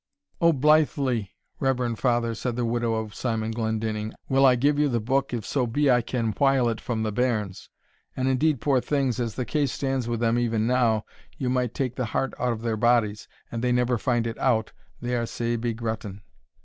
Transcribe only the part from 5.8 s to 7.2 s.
I can while it from the